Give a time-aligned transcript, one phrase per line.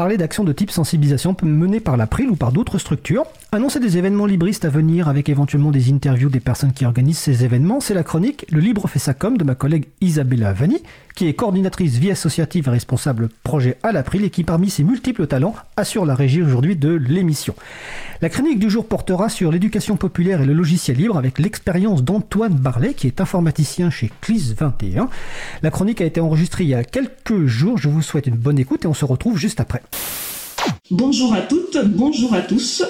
[0.00, 4.24] parler d'actions de type sensibilisation menées par l'April ou par d'autres structures, annoncer des événements
[4.24, 8.02] libristes à venir avec éventuellement des interviews des personnes qui organisent ces événements, c'est la
[8.02, 10.82] chronique Le Libre fait ça comme de ma collègue Isabella Vanni,
[11.14, 15.26] qui est coordinatrice vie associative et responsable projet à l'April et qui parmi ses multiples
[15.26, 17.54] talents assure la régie aujourd'hui de l'émission.
[18.22, 22.54] La chronique du jour portera sur l'éducation populaire et le logiciel libre avec l'expérience d'Antoine
[22.54, 25.10] Barlet qui est informaticien chez CLIS 21.
[25.62, 28.58] La chronique a été enregistrée il y a quelques jours, je vous souhaite une bonne
[28.58, 29.82] écoute et on se retrouve juste après.
[30.92, 32.82] Bonjour à toutes, bonjour à tous.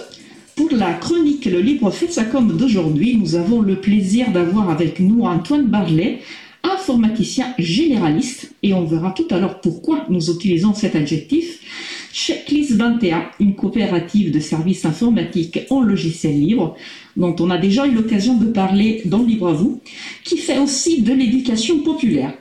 [0.56, 5.00] Pour la chronique Le Libre fait sa comme d'aujourd'hui, nous avons le plaisir d'avoir avec
[5.00, 6.20] nous Antoine Barlet,
[6.62, 11.60] informaticien généraliste, et on verra tout à l'heure pourquoi nous utilisons cet adjectif.
[12.10, 16.76] Checklist 21, une coopérative de services informatiques en logiciel libre,
[17.18, 19.80] dont on a déjà eu l'occasion de parler dans Libre à vous,
[20.24, 22.32] qui fait aussi de l'éducation populaire.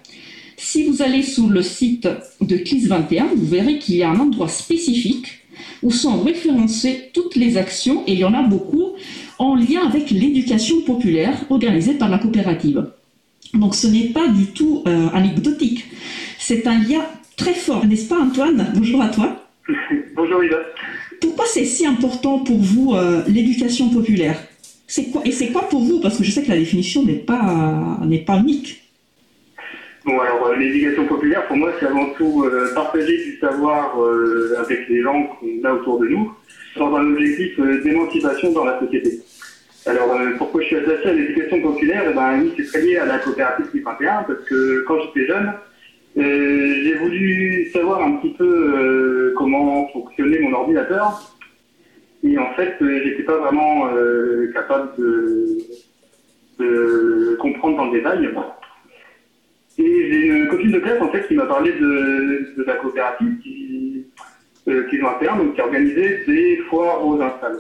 [0.62, 2.06] Si vous allez sur le site
[2.42, 5.40] de CLIS 21, vous verrez qu'il y a un endroit spécifique
[5.82, 8.90] où sont référencées toutes les actions, et il y en a beaucoup,
[9.38, 12.92] en lien avec l'éducation populaire organisée par la coopérative.
[13.54, 15.86] Donc ce n'est pas du tout euh, anecdotique.
[16.38, 17.06] C'est un lien
[17.38, 18.74] très fort, n'est-ce pas Antoine?
[18.76, 19.48] Bonjour à toi.
[20.16, 20.58] Bonjour Ida.
[21.22, 24.38] Pourquoi c'est si important pour vous euh, l'éducation populaire?
[24.88, 26.02] C'est quoi, Et c'est quoi pour vous?
[26.02, 28.89] Parce que je sais que la définition n'est pas, n'est pas unique.
[30.06, 34.56] Bon, alors euh, l'éducation populaire, pour moi, c'est avant tout euh, partager du savoir euh,
[34.58, 36.34] avec les gens qu'on a autour de nous,
[36.78, 39.20] dans un objectif d'émancipation dans la société.
[39.86, 42.04] Alors, pourquoi je suis attaché à l'éducation populaire?
[42.10, 45.54] Eh ben, oui, c'est très lié à la coopérative 21, parce que quand j'étais jeune,
[46.16, 51.36] j'ai voulu savoir un petit peu comment fonctionnait mon ordinateur.
[52.24, 53.90] Et en fait, j'étais pas vraiment
[54.54, 55.58] capable de,
[56.60, 58.30] de comprendre dans le détail.
[59.80, 64.06] Et j'ai une copine de classe en fait qui m'a parlé de, la coopérative qui,
[64.68, 67.60] euh, qui interne, donc qui organisait des foires aux installs.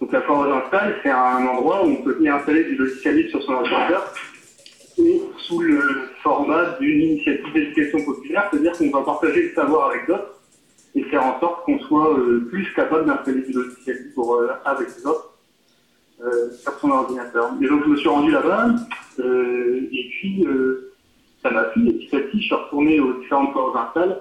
[0.00, 3.16] Donc la foire aux installs, c'est un endroit où on peut venir installer du logiciel
[3.16, 4.14] libre sur son ordinateur
[4.98, 5.82] et sous le
[6.22, 10.40] format d'une initiative d'éducation populaire, c'est-à-dire qu'on va partager le savoir avec d'autres
[10.94, 14.88] et faire en sorte qu'on soit euh, plus capable d'installer du logiciel libre euh, avec
[14.96, 15.38] les autres
[16.24, 17.52] euh, sur son ordinateur.
[17.60, 18.70] Et donc je me suis rendu là-bas
[19.18, 20.46] et puis
[21.42, 21.88] ça m'a plu.
[21.88, 24.20] Et petit à petit, je suis retourné aux différentes corps d'install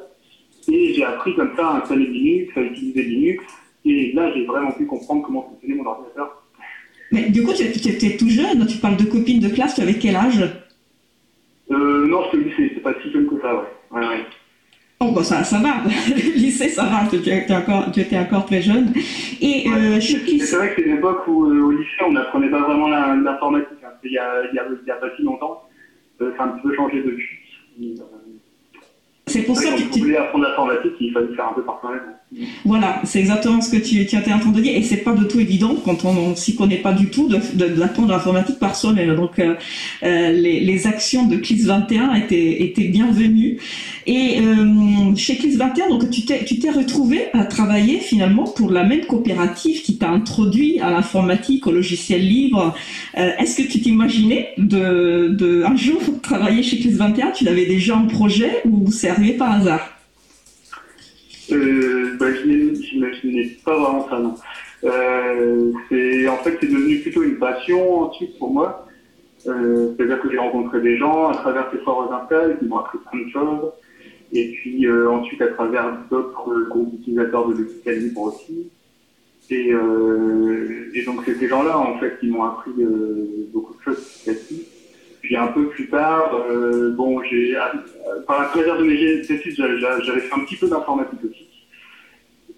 [0.71, 3.43] et j'ai appris comme ça à installer Linux, à utiliser Linux.
[3.85, 6.43] Et là, j'ai vraiment pu comprendre comment fonctionnait mon ordinateur.
[7.11, 9.95] Mais du coup, tu étais tout jeune, tu parles de copines de classe, tu avais
[9.97, 10.43] quel âge?
[11.71, 13.61] Euh, Non, je te lycée, c'est pas si jeune que ça, ouais.
[13.91, 14.25] ouais, ouais.
[15.01, 15.75] Oh, bon, ça, ça va,
[16.09, 18.91] le lycée, ça va, tu étais encore, tu étais encore très jeune.
[19.41, 22.61] Et euh, C'est vrai que c'est une époque où, euh, au lycée, on n'apprenait pas
[22.61, 23.77] vraiment l'informatique.
[23.83, 23.91] Hein.
[24.03, 25.63] Il, il, il y a pas si longtemps.
[26.19, 27.39] Ça a un petit peu changé depuis.
[27.81, 27.95] Euh,
[29.27, 32.18] c'est pour ça que tu voulais apprendre l'informatique, il fallait faire un peu par soi-même.
[32.63, 35.13] Voilà, c'est exactement ce que tu, tu étais en train de dire, et c'est pas
[35.13, 38.75] du tout évident quand on, ne s'y connaît pas du tout d'apprendre de, l'informatique par
[38.75, 39.15] soi-même.
[39.15, 39.55] Donc, euh,
[40.03, 43.57] euh, les, les, actions de CLIS 21 étaient, étaient bienvenues.
[44.05, 48.69] Et euh, chez CLIS 21, donc tu t'es, tu t'es retrouvé à travailler finalement pour
[48.69, 52.75] la même coopérative qui t'a introduit à l'informatique, au logiciel libre.
[53.17, 57.65] Euh, est-ce que tu t'imaginais de, de un jour travailler chez CLIS 21 Tu l'avais
[57.65, 59.98] déjà en projet ou c'est arrivé par hasard?
[61.55, 64.35] Euh, bah, J'imaginais pas vraiment ça, non.
[64.83, 65.71] Euh,
[66.27, 68.87] en fait, c'est devenu plutôt une passion ensuite pour moi.
[69.47, 72.97] Euh, c'est-à-dire que j'ai rencontré des gens à travers ces foires install qui m'ont appris
[73.09, 73.71] plein de choses.
[74.31, 78.69] Et puis euh, ensuite à travers d'autres groupes d'utilisateurs de logiciels libre aussi.
[79.49, 83.81] Et, euh, et donc c'est ces gens-là en fait qui m'ont appris euh, beaucoup de
[83.81, 84.23] choses.
[85.29, 87.61] Puis un peu plus tard, euh, bon, j'ai, euh,
[88.25, 91.47] par la plaisir de mes études, j'avais fait un petit peu d'informatique aussi.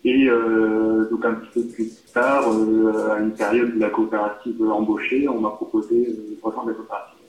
[0.05, 5.27] Et euh, donc un petit peu plus tard, à une période où la coopérative embauchée,
[5.27, 7.19] on m'a proposé de rejoindre la coopérative.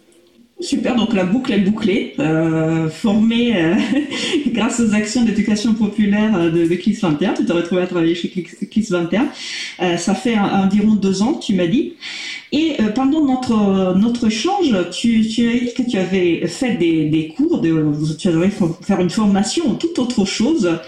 [0.63, 3.75] Super, donc la boucle est bouclée, euh, formée euh,
[4.47, 7.35] grâce aux actions d'éducation populaire euh, de, de CLIS 21.
[7.35, 9.29] Tu t'es retrouvé à travailler chez CLIS 21.
[9.81, 11.95] Euh, ça fait environ deux ans, tu m'as dit.
[12.53, 17.07] Et euh, pendant notre notre échange, tu, tu as dit que tu avais fait des,
[17.07, 17.85] des cours, de,
[18.17, 18.51] tu avais
[18.83, 20.79] faire une formation toute autre chose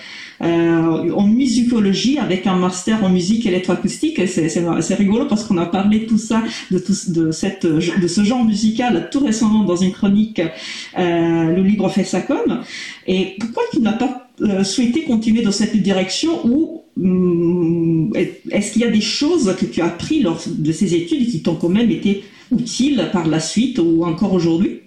[0.42, 4.20] euh, en musicologie avec un master en musique électroacoustique.
[4.26, 9.08] C'est rigolo parce qu'on a parlé de tout ça, de, tout, de, ce genre musical
[9.10, 12.60] tout récemment dans une chronique euh, Le Libre fait sa com.
[13.06, 18.12] Et pourquoi tu n'as pas euh, souhaité continuer dans cette direction ou hum,
[18.50, 21.42] est-ce qu'il y a des choses que tu as appris lors de ces études qui
[21.42, 24.80] t'ont quand même été utiles par la suite ou encore aujourd'hui?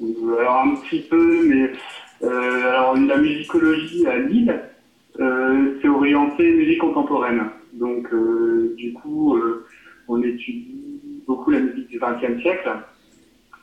[0.00, 1.70] Alors un petit peu, mais
[2.22, 4.60] euh, alors la musicologie à Lille,
[5.20, 7.44] euh, orienté musique contemporaine.
[7.74, 8.08] Donc,
[8.76, 9.38] du coup,
[10.08, 12.70] on étudie beaucoup la musique du XXe siècle.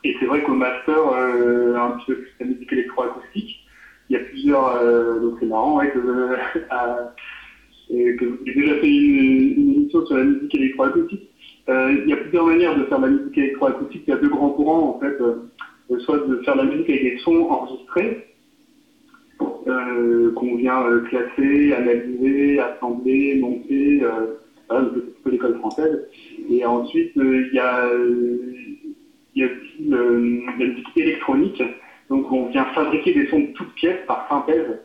[0.04, 3.66] Et c'est vrai qu'au master, un peu la musique électroacoustique,
[4.08, 5.20] il y a plusieurs.
[5.20, 5.98] donc c'est marrant ouais, que,
[7.88, 11.30] que avez déjà fait une, une, émission sur la musique électroacoustique.
[11.68, 14.04] Euh, il y a plusieurs manières de faire la musique électroacoustique.
[14.06, 15.20] Il y a deux grands courants, en fait.
[15.20, 18.35] Euh, soit de faire la musique avec des sons enregistrés,
[19.66, 24.36] euh, qu'on vient euh, classer, analyser, assembler, monter, euh,
[24.68, 24.88] voilà,
[25.24, 26.06] peu l'école française.
[26.48, 27.88] Et ensuite, il y a,
[29.34, 31.62] y aussi la musique électronique.
[32.10, 34.78] Donc, on vient fabriquer des sons de toutes pièces par synthèse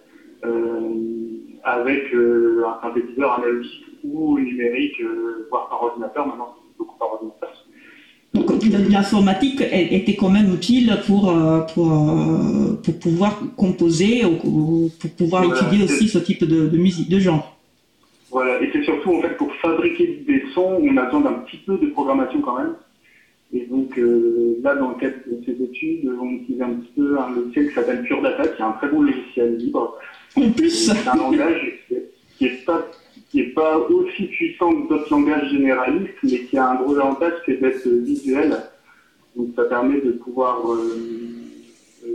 [1.63, 4.99] avec un synthétiseur analogique ou numérique,
[5.51, 6.25] voire par ordinateur.
[6.25, 6.89] Maintenant, donc
[8.69, 15.43] l'informatique était quand même utile pour, euh, pour, euh, pour pouvoir composer ou pour pouvoir
[15.45, 17.57] étudier aussi ce type de, de, musique, de genre.
[18.31, 21.57] Voilà, et c'est surtout en fait pour fabriquer des sons, on a besoin d'un petit
[21.57, 22.73] peu de programmation quand même.
[23.53, 27.19] Et donc euh, là, dans le cadre de ces études, on utilise un petit peu
[27.19, 29.97] un logiciel qui s'appelle Pure Data, qui est un très bon logiciel libre.
[30.37, 31.85] En plus C'est un langage
[32.37, 32.87] qui n'est pas
[33.31, 37.33] qui n'est pas aussi puissant que d'autres langages généralistes, mais qui a un gros avantage,
[37.45, 38.57] c'est d'être visuel.
[39.37, 40.99] Donc ça permet de pouvoir euh,
[42.05, 42.09] euh,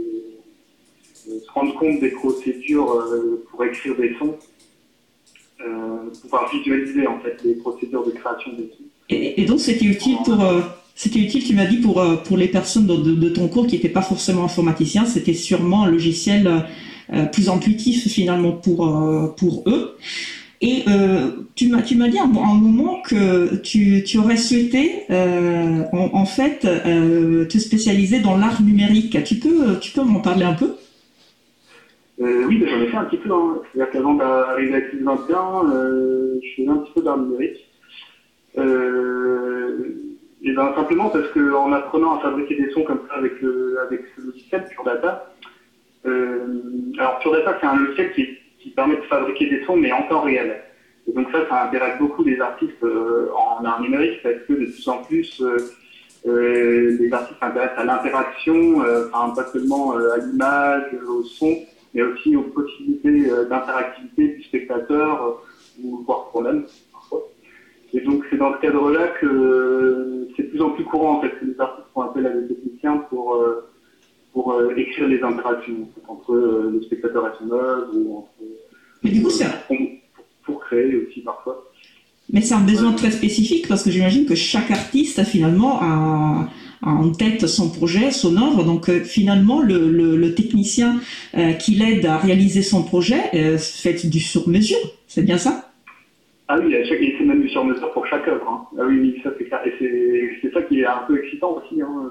[1.25, 4.37] se rendre compte des procédures euh, pour écrire des sons,
[6.21, 8.85] pouvoir visualiser en fait les procédures de création des sons.
[9.09, 10.45] Et, donc c'était utile pour
[10.95, 13.91] c'était utile, tu m'as dit, pour, pour les personnes de, de, ton cours qui n'étaient
[13.91, 16.67] pas forcément informaticiens, c'était sûrement un logiciel
[17.33, 19.97] plus intuitif finalement pour, pour eux.
[20.67, 26.25] Et euh, tu m'as dit à un moment que tu, tu aurais souhaité euh, en,
[26.25, 29.17] fait euh, te spécialiser dans l'art numérique.
[29.23, 30.73] Tu peux tu peux m'en parler un peu?
[32.19, 33.33] Oui, ben, j'en ai fait un petit peu.
[33.33, 33.61] Hein.
[33.73, 37.65] C'est-à-dire qu'avant d'arriver à 21, je faisais un petit peu d'art numérique.
[40.43, 43.35] et ben, simplement parce qu'en apprenant à fabriquer des sons comme ça avec
[43.87, 45.33] avec ce logiciel Pure Data.
[46.05, 49.93] alors Pure Data, c'est un logiciel qui est qui permet de fabriquer des sons, mais
[49.93, 50.61] en temps réel.
[51.09, 54.65] Et donc ça, ça intéresse beaucoup les artistes euh, en art numérique parce que de
[54.67, 55.57] plus en plus, euh,
[56.27, 58.83] euh, les artistes s'intéressent à l'interaction,
[59.13, 61.59] enfin, pas seulement à l'image, au son,
[61.95, 65.45] mais aussi aux possibilités d'interactivité du spectateur
[65.81, 67.23] ou voire problème parfois.
[67.95, 71.31] Et donc c'est dans ce cadre-là que c'est de plus en plus courant en fait
[71.39, 73.41] que les artistes font appel à des techniciens pour
[74.33, 78.36] pour écrire les interactions entre le spectateur et son œuvre ou entre
[79.07, 79.47] mais du coup, c'est
[80.45, 81.71] pour créer aussi parfois.
[82.33, 86.49] Mais c'est un besoin très spécifique parce que j'imagine que chaque artiste finalement a,
[86.83, 88.65] en tête son projet, son œuvre.
[88.65, 90.97] Donc euh, finalement, le, le, technicien
[91.37, 94.79] euh, qui l'aide à réaliser son projet euh, fait du sur-mesure.
[95.07, 95.71] C'est bien ça?
[96.49, 98.49] Ah oui, c'est même du sur-mesure pour chaque œuvre.
[98.49, 98.77] Hein.
[98.77, 99.61] Ah oui, oui, ça c'est clair.
[99.65, 102.11] Et c'est ça qui est un peu excitant aussi hein,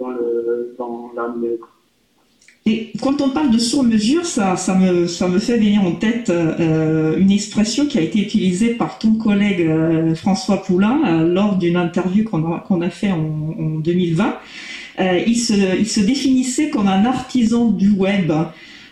[0.00, 1.28] dans, le, dans la
[2.64, 6.30] et quand on parle de sur-mesure, ça, ça, me, ça me fait venir en tête
[6.30, 11.56] euh, une expression qui a été utilisée par ton collègue euh, François Poulain euh, lors
[11.56, 14.38] d'une interview qu'on a, qu'on a fait en, en 2020.
[15.26, 18.30] il, se, il se définissait comme un artisan du web.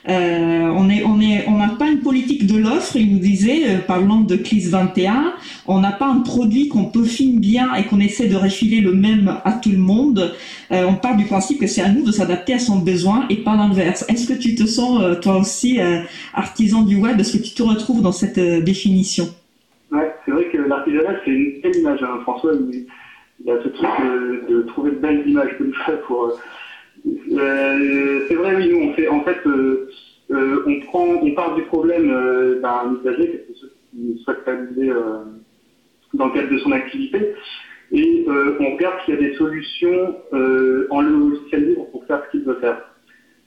[0.08, 2.96] Euh, on n'a pas une politique de l'offre.
[2.96, 5.34] Il nous disait, euh, parlant de CLIS 21,
[5.66, 9.36] on n'a pas un produit qu'on peaufine bien et qu'on essaie de refiler le même
[9.44, 10.34] à tout le monde.
[10.72, 13.36] Euh, on part du principe que c'est à nous de s'adapter à son besoin et
[13.36, 14.04] pas l'inverse.
[14.08, 15.78] Est-ce que tu te sens toi aussi
[16.34, 17.18] artisan du web?
[17.20, 19.28] Est-ce que tu te retrouves dans cette définition?
[19.92, 22.02] Ouais, c'est vrai que l'artisanat c'est une belle image.
[22.02, 22.20] Hein.
[22.22, 22.86] François, il,
[23.44, 23.90] il, a ce truc
[24.48, 26.38] de, trouver de belles images comme ça pour
[28.30, 29.90] c'est vrai, oui, nous, on fait, en fait, euh,
[30.30, 32.08] euh, on part du problème
[32.62, 34.92] d'un usager, quelque chose qui souhaite réaliser
[36.14, 37.34] dans le cadre de son activité,
[37.90, 40.16] et on regarde s'il y a des solutions
[40.90, 42.80] en logiciel libre pour faire ce qu'il veut faire.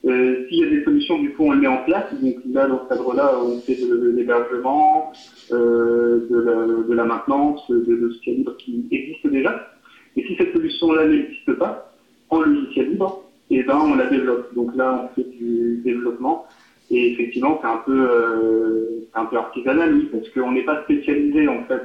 [0.04, 2.13] S'il y a des solutions, du coup, on le met en place.
[2.22, 5.13] Donc là, dans ce cadre-là, on fait de, l'hébergement,
[5.50, 9.72] de, la, de la maintenance, de logiciel libre qui existe déjà.
[10.18, 11.94] Et si cette solution-là n'existe pas,
[12.30, 14.53] en logiciel libre, et ben on la développe.
[14.55, 16.48] Donc là, on fait du développement.
[16.89, 21.48] Et effectivement, c'est un peu, euh, un peu artisanal, oui, parce qu'on n'est pas spécialisé
[21.48, 21.81] en fait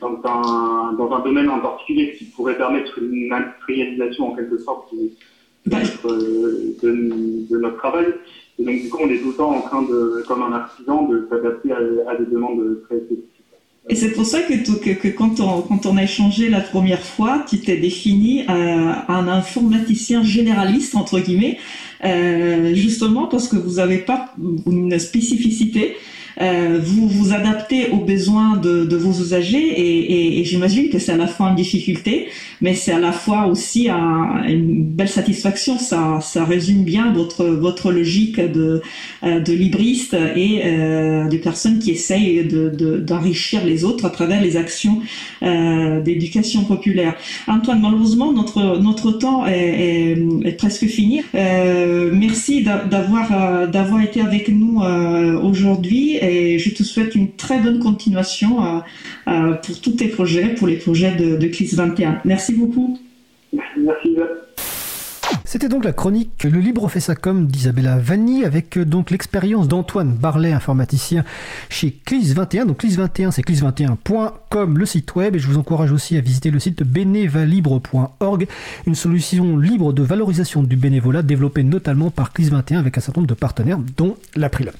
[0.00, 4.92] dans un, dans un domaine en particulier qui pourrait permettre une industrialisation en quelque sorte
[4.94, 5.10] de,
[6.06, 8.06] euh, de, notre travail.
[8.58, 11.02] Et donc du coup, on est tout le temps en train de, comme un artisan,
[11.04, 11.78] de s'adapter à,
[12.10, 13.39] à, des demandes très spécifiques.
[13.88, 14.54] Et c'est pour ça que,
[14.94, 19.28] que, quand, on, quand on a échangé la première fois, tu t'es défini euh, un
[19.28, 21.58] informaticien généraliste, entre guillemets,
[22.04, 24.34] euh, justement parce que vous n'avez pas
[24.66, 25.96] une spécificité.
[26.40, 31.18] vous vous adaptez aux besoins de, de vos usagers et, et, j'imagine que c'est à
[31.18, 32.28] la fois une difficulté,
[32.62, 35.76] mais c'est à la fois aussi un, une belle satisfaction.
[35.76, 38.80] Ça, ça résume bien votre votre logique de
[39.22, 40.62] de libriste et
[41.32, 45.02] de personnes qui essayent de d'enrichir les autres à travers les actions
[45.42, 47.16] d'éducation populaire.
[47.48, 51.22] Antoine, malheureusement notre notre temps est, est, presque fini.
[51.90, 57.32] Euh, merci d'avoir euh, d'avoir été avec nous euh, aujourd'hui et je te souhaite une
[57.32, 58.82] très bonne continuation
[59.62, 62.20] pour tous tes projets, pour les projets de, de CLIS 21.
[62.24, 62.98] Merci beaucoup.
[65.52, 69.66] C'était donc la chronique Le Libre fait sa com d'Isabella Vanni avec euh, donc l'expérience
[69.66, 71.24] d'Antoine Barlet, informaticien
[71.68, 72.66] chez CLIS21.
[72.66, 75.34] Donc CLIS21, c'est clis21.com, le site web.
[75.34, 78.46] Et je vous encourage aussi à visiter le site bénévalibre.org,
[78.86, 83.34] une solution libre de valorisation du bénévolat développée notamment par CLIS21 avec un certain nombre
[83.34, 84.70] de partenaires, dont l'April.